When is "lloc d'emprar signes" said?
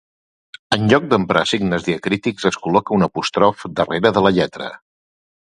0.93-1.85